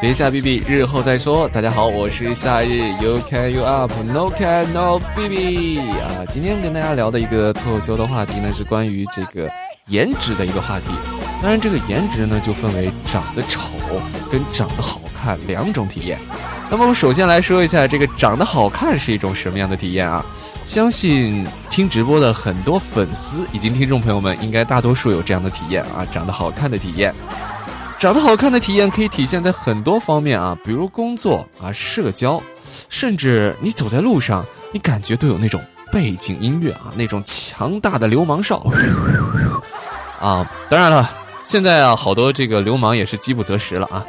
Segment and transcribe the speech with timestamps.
[0.00, 1.48] 别下 B B，日后再说。
[1.48, 6.22] 大家好，我是夏日，You can you up，No can no B B 啊。
[6.32, 9.50] 今天跟大家聊的一个脱口秀的话题呢，是关于这个
[9.86, 10.86] 颜值的一个话题。
[11.40, 13.70] 当然，这个颜值呢，就分为长得丑
[14.30, 16.18] 跟长得好看两种体验。
[16.70, 20.24] 那么，我们首先来说一下这个长得好看是一种什么样的体验啊？
[20.66, 27.14] 相信听直播的很多粉丝以及听众朋友们，应该大多数有这样的体验啊，长得好看的体验。
[27.98, 32.40] 长得好看的体验可以体现在很多方面啊，比如工作啊、社交，
[32.88, 35.60] 甚至你走在路上，你感觉都有那种
[35.92, 38.64] 背景音乐啊，那种强大的流氓哨
[40.20, 40.48] 啊。
[40.70, 41.10] 当然了，
[41.42, 44.06] 现在啊，好多这个流氓也是饥不择食了啊。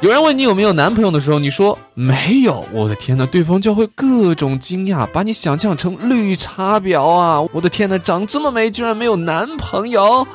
[0.00, 7.42] 有人问你有没有男朋友的时候，你说没有，我的天呐，对方就会各种惊讶，把你想象成绿茶婊啊！
[7.52, 10.26] 我的天呐，长这么美，居然没有男朋友。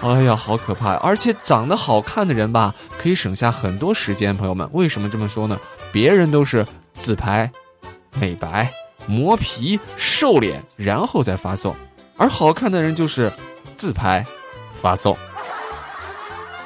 [0.00, 0.94] 哎呀，好可怕！
[0.98, 4.36] 而且长得好看的人吧，可以省下很多时间。
[4.36, 5.58] 朋友们，为什么这么说呢？
[5.90, 6.64] 别人都是
[6.96, 7.50] 自拍、
[8.20, 8.72] 美白、
[9.06, 11.74] 磨皮、瘦脸，然后再发送，
[12.16, 13.32] 而好看的人就是
[13.74, 14.24] 自拍、
[14.72, 15.18] 发送。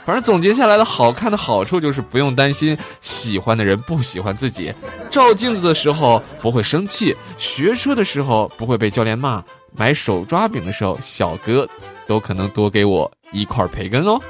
[0.04, 4.74] 反正总结下来的好看的好处就是不用担心喜欢的人不喜欢自己，
[5.08, 9.42] 照镜子的时候不会生气，学车的时候不会被教练骂，
[9.74, 11.66] 买手抓饼的时候小哥
[12.06, 13.10] 都可能多给我。
[13.32, 14.20] 一块培根哦，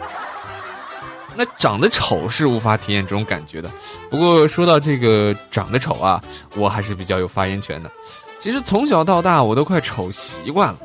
[1.35, 3.71] 那长得丑是无法体验这种感觉的。
[4.11, 6.23] 不过说到这个长得丑啊，
[6.57, 7.91] 我还是比较有发言权的。
[8.39, 10.79] 其实从小到大我都快丑习惯了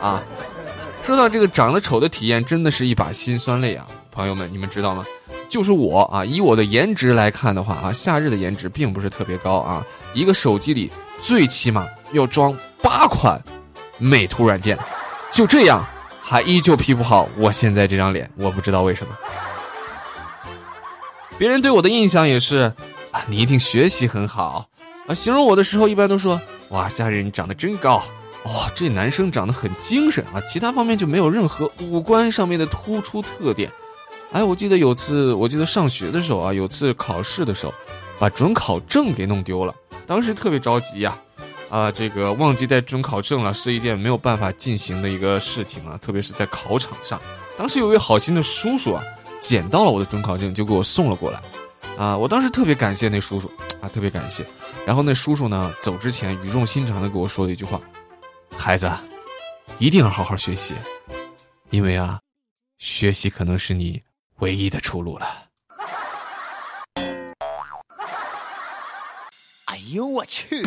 [0.00, 0.22] 啊。
[1.02, 5.04] 说到这个长得丑的体验，真的是一把辛酸泪啊，朋友们，你们知道吗？
[5.48, 9.86] 就是我啊，以我的颜值来看的话啊，夏日的颜值并不是特别高啊。
[10.14, 10.90] 一个手机里
[11.20, 13.40] 最起码要装八款
[13.98, 14.76] 美图软件，
[15.30, 15.86] 就这样。
[16.28, 19.16] 还依旧 P 不好我现在这张脸，我不知道为什么。
[21.38, 22.72] 别人对我的印象也是，
[23.12, 24.68] 啊，你一定学习很好，
[25.06, 28.02] 啊，形容我的时候一般都说，哇，夏日你长得真高，
[28.42, 33.70] 哇，这男生长得很精神啊，其他方面就没有任何五官上面的突出特点。
[34.32, 37.72] 哎，我记得有次，我记得上学的时候啊，有次考试的时候，
[38.18, 39.72] 把准考证给弄丢了，
[40.08, 41.16] 当时特别着急呀。
[41.68, 47.20] 啊这个忘记带准考证了，是一件没有办法进行的一个事情啊，特别是在考场上。
[47.58, 49.02] 当时有位好心的叔叔啊，
[49.40, 51.42] 捡到了我的准考证，就给我送了过来。
[51.96, 53.50] 啊，我当时特别感谢那叔叔
[53.80, 54.46] 啊，特别感谢。
[54.86, 57.80] 然后那叔叔呢，走之前语重心长的跟我说了一句话
[58.56, 58.90] ：“孩子，
[59.78, 60.74] 一定要好好学习，
[61.70, 62.20] 因为啊，
[62.78, 64.02] 学习可能是你
[64.40, 65.26] 唯一的出路了。”
[69.64, 70.64] 哎呦我去！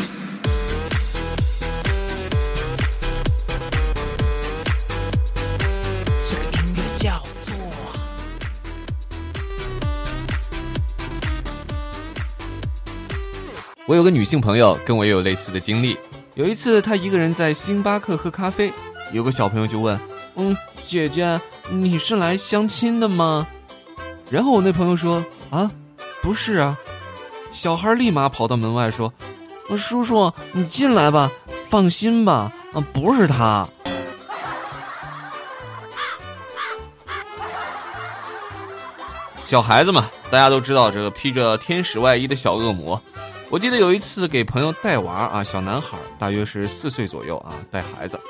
[7.00, 7.12] 叫
[7.46, 7.56] 做
[13.88, 15.98] 我有个女性朋友，跟我也有类似的经历。
[16.36, 18.74] 有一次，她一个人在星巴克喝咖啡，
[19.14, 19.98] 有个小朋友就问
[20.36, 21.40] ：“嗯，姐姐，
[21.72, 23.48] 你是来相亲的吗？”
[24.30, 25.72] 然后我那朋友说：“啊，
[26.22, 26.78] 不是啊。”
[27.50, 29.14] 小孩立马跑到门外说
[29.78, 31.32] ：“叔叔，你进来吧，
[31.70, 33.66] 放心吧，啊，不是他。”
[39.50, 43.02] 小孩子嘛，大家都知道这个披着天使外衣的小恶魔。
[43.50, 48.22] 我记得有一次给朋友带娃啊，小男孩大约是四岁左右啊，带孩子，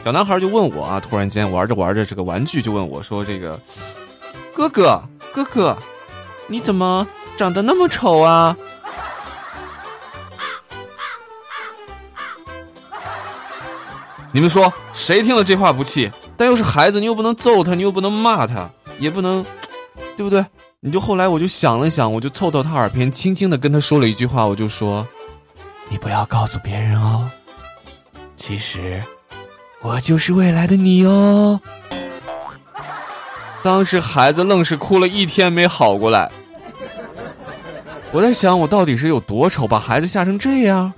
[0.00, 3.60] 小男孩就问我啊，突然间玩着玩着这个玩具就问我说：“这个
[4.54, 5.02] 哥哥
[5.32, 5.76] 哥哥，
[6.46, 8.56] 你怎么长得那么丑啊？”
[14.30, 16.08] 你们说谁听了这话不气？
[16.36, 18.70] 但又是孩子，你又不能揍他，你又不能骂他，
[19.00, 19.44] 也不能，
[20.16, 20.46] 对不对？
[20.80, 25.04] 你就后来我就想了想，我就凑到他耳边，轻轻的跟他说了一句话，我就说
[25.90, 27.28] ：“你不要告诉别人哦，
[28.36, 29.02] 其实
[29.82, 31.60] 我就是未来的你哦。”
[33.60, 36.30] 当时孩子愣是哭了一天没好过来。
[38.12, 40.92] 我在想，我到底是有多丑，把孩子吓成这样？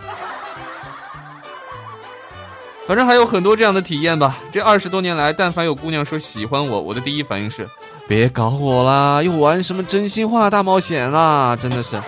[2.86, 4.36] 反正还有很多这样的体验吧。
[4.52, 7.66] 这二十多年来，但凡有姑娘说喜欢我，我的第一反应是。
[8.10, 9.22] 别搞我啦！
[9.22, 11.54] 又玩什么真心话大冒险啦？
[11.54, 12.02] 真的是，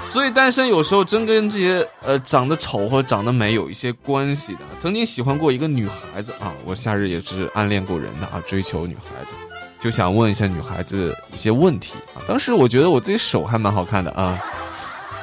[0.00, 4.60] 所以单身有时候真跟这些呃长得丑或者长得美有一些关系的。
[4.78, 9.34] 曾经喜欢过一个女孩子啊，我夏日也是暗恋过人的啊，追求女孩子，
[9.80, 12.22] 就想问一下女孩子一些问题啊。
[12.28, 14.38] 当时我觉得我自己手还蛮好看的啊，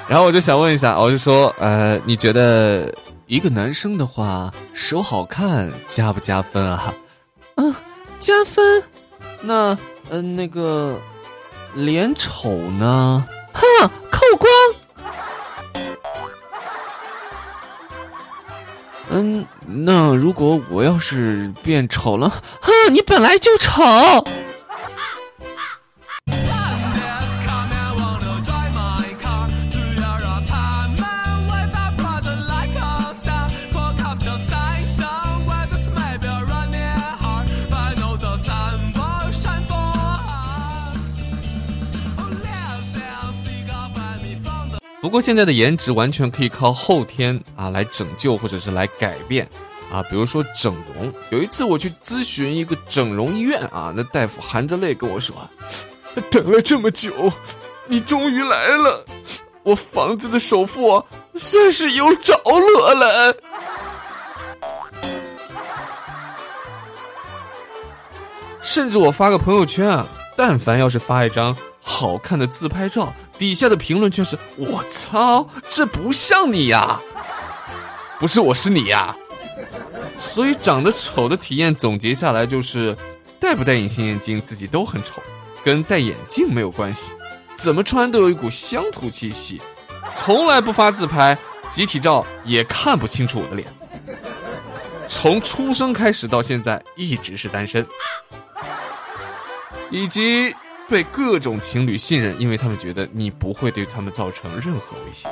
[0.09, 2.93] 然后我就想问一下，我就说呃，你觉得
[3.27, 6.93] 一个男生的话手好看加不加分啊？
[7.55, 7.73] 嗯，
[8.19, 8.83] 加分。
[9.43, 9.75] 那
[10.13, 10.99] 嗯，那个
[11.73, 13.25] 脸丑呢？
[13.53, 14.51] 哼，扣光。
[19.09, 22.29] 嗯，那如果我要是变丑了，
[22.61, 23.81] 哼，你本来就丑。
[45.01, 49.49] 不过现在的颜值完全可以靠后天啊来拯救或者是来改变
[49.91, 51.11] 啊，比如说整容。
[51.31, 55.35] 有一次我去咨询一个整容医院啊，那大夫含着泪跟我说
[56.29, 57.33] ：“等了这么久，
[57.87, 59.03] 你终于来了，
[59.63, 63.35] 我房子的首付算是有着落了。”
[68.61, 70.07] 甚至我发个朋友圈啊，
[70.37, 71.57] 但凡要是发一张。
[71.81, 77.01] 好看的自拍照底下的评论却是“我操，这不像你呀！”
[78.19, 79.15] 不是我是你呀。
[80.15, 82.95] 所以长得丑的体验总结下来就是，
[83.39, 85.21] 戴不戴隐形眼镜自己都很丑，
[85.63, 87.13] 跟戴眼镜没有关系，
[87.55, 89.59] 怎么穿都有一股乡土气息。
[90.13, 91.37] 从来不发自拍，
[91.67, 93.67] 集体照也看不清楚我的脸。
[95.07, 97.85] 从出生开始到现在一直是单身，
[99.89, 100.55] 以及。
[100.91, 105.29] 被各种情侣信任，因为他们觉得你不会对他们造成任何威胁。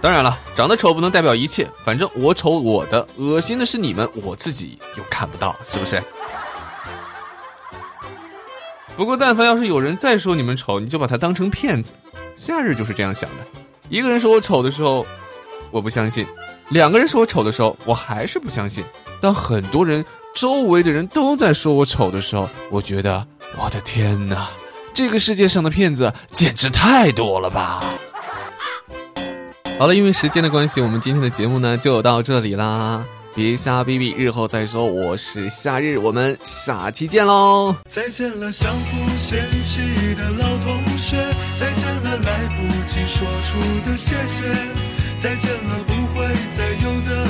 [0.00, 6.02] 当然了，长得丑不能代表一切，反正我丑我的，恶心的是你们，我自己又看不到，是不是？
[8.96, 11.92] 不过，但凡要是有人再说你们丑，你就把他当成骗子。
[12.34, 13.44] 夏日就是这样想的：
[13.90, 15.06] 一个人说我丑的时候，
[15.70, 16.24] 我不相信；
[16.70, 18.82] 两个人说我丑的时候，我还是不相信。
[19.20, 20.02] 当很多人。
[20.38, 23.26] 周围的人都在说我丑的时候，我觉得
[23.60, 24.48] 我的天哪，
[24.94, 27.82] 这个世界上的骗子简直太多了吧！
[29.80, 33.04] 好了，因为时间的关系，我们今天的节目呢就到这里啦，
[33.34, 34.86] 别瞎逼逼，日后再说。
[34.86, 37.74] 我是夏日，我们下期见喽！
[37.90, 39.80] 再见了，相互嫌弃
[40.14, 41.16] 的老同学，
[41.56, 44.44] 再见了，来不及说出的谢谢，
[45.18, 47.27] 再见了，不会再有的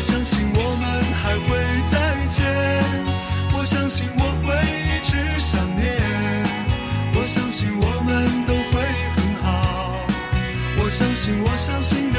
[0.00, 1.58] 我相信我们还会
[1.92, 2.42] 再见，
[3.52, 4.56] 我相信我会
[4.88, 5.92] 一直想念，
[7.12, 8.80] 我相信我们都会
[9.14, 10.00] 很好，
[10.78, 12.18] 我相信我相信的